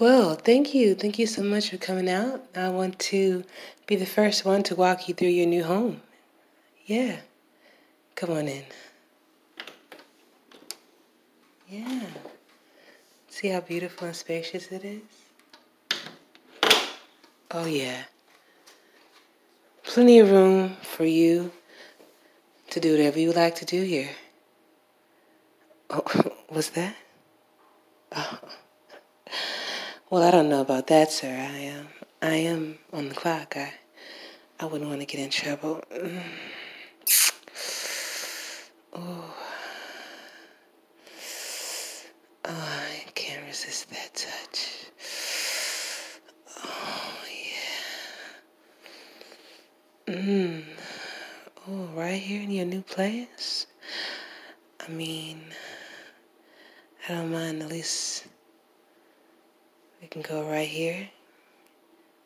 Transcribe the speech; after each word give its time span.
Well, 0.00 0.34
thank 0.34 0.72
you. 0.72 0.94
Thank 0.94 1.18
you 1.18 1.26
so 1.26 1.42
much 1.42 1.68
for 1.68 1.76
coming 1.76 2.08
out. 2.08 2.42
I 2.56 2.70
want 2.70 2.98
to 3.10 3.44
be 3.86 3.96
the 3.96 4.06
first 4.06 4.46
one 4.46 4.62
to 4.62 4.74
walk 4.74 5.08
you 5.08 5.14
through 5.14 5.28
your 5.28 5.46
new 5.46 5.62
home. 5.62 6.00
Yeah. 6.86 7.16
Come 8.14 8.30
on 8.30 8.48
in. 8.48 8.64
Yeah. 11.68 12.06
See 13.28 13.48
how 13.48 13.60
beautiful 13.60 14.06
and 14.06 14.16
spacious 14.16 14.68
it 14.68 14.86
is? 14.86 15.02
Oh, 17.50 17.66
yeah. 17.66 18.04
Plenty 19.82 20.20
of 20.20 20.30
room 20.30 20.76
for 20.80 21.04
you 21.04 21.52
to 22.70 22.80
do 22.80 22.92
whatever 22.92 23.18
you 23.18 23.32
like 23.32 23.56
to 23.56 23.66
do 23.66 23.82
here. 23.82 24.08
Oh, 25.90 26.32
what's 26.48 26.70
that? 26.70 26.96
Oh. 28.16 28.38
Well, 30.10 30.24
I 30.24 30.32
don't 30.32 30.48
know 30.48 30.60
about 30.60 30.88
that, 30.88 31.12
sir. 31.12 31.28
I 31.28 31.58
am. 31.58 31.86
I 32.20 32.34
am 32.34 32.78
on 32.92 33.10
the 33.10 33.14
clock. 33.14 33.56
I. 33.56 33.72
I 34.58 34.64
wouldn't 34.64 34.90
want 34.90 34.98
to 35.02 35.06
get 35.06 35.20
in 35.20 35.30
trouble. 35.30 35.82
Oh. 38.92 39.34
I 42.44 43.04
can't 43.14 43.46
resist 43.46 43.88
that 43.90 44.12
touch. 44.12 44.90
Oh 46.64 47.14
yeah. 50.08 50.16
Mmm. 50.16 50.64
Oh, 51.68 51.88
right 51.94 52.20
here 52.20 52.42
in 52.42 52.50
your 52.50 52.66
new 52.66 52.82
place. 52.82 53.68
I 54.80 54.90
mean, 54.90 55.40
I 57.08 57.12
don't 57.12 57.30
mind. 57.30 57.62
At 57.62 57.68
least 57.68 58.24
we 60.00 60.08
can 60.08 60.22
go 60.22 60.42
right 60.48 60.68
here 60.68 61.08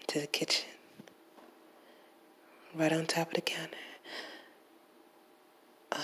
into 0.00 0.20
the 0.20 0.26
kitchen, 0.26 0.68
right 2.74 2.92
on 2.92 3.06
top 3.06 3.28
of 3.28 3.34
the 3.34 3.40
counter. 3.40 3.76
Uh, 5.92 5.98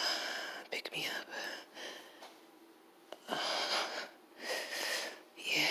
pick 0.70 0.91
me 0.92 1.06
up. 1.20 1.27
Uh, 3.28 3.36
yeah. 5.39 5.66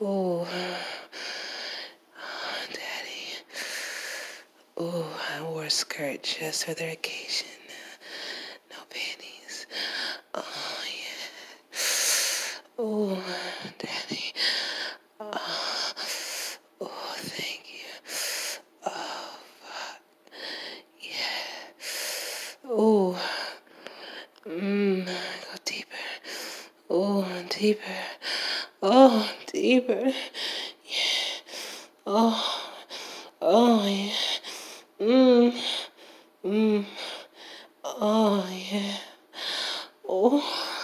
Oh, 0.00 0.46
Daddy. 2.72 3.42
Oh, 4.76 5.20
I 5.36 5.42
wore 5.42 5.64
a 5.64 5.70
skirt 5.70 6.22
just 6.22 6.64
for 6.64 6.74
the 6.74 6.92
occasion. 6.92 7.48
No 8.70 8.76
panties. 8.90 9.66
Oh, 10.34 10.84
yeah. 10.86 11.78
Oh, 12.78 13.22
Mm, 24.48 25.04
go 25.04 25.58
deeper. 25.66 25.96
Oh, 26.88 27.28
deeper. 27.50 27.82
Oh, 28.82 29.30
deeper. 29.52 30.04
Yeah. 30.04 31.40
Oh, 32.06 32.70
oh, 33.42 33.86
yeah. 33.86 35.06
Mm, 35.06 35.62
mm. 36.42 36.84
Oh, 37.84 38.48
yeah. 38.50 38.96
Oh. 40.08 40.74